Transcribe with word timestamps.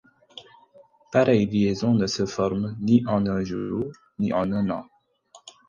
Pareilles 1.11 1.45
liaisons 1.51 1.93
ne 1.93 2.07
se 2.07 2.25
forment 2.25 2.75
ni 2.79 3.03
en 3.05 3.27
un 3.27 3.43
jour, 3.43 3.85
ni 4.17 4.33
en 4.33 4.51
un 4.51 4.67
an. 4.71 4.89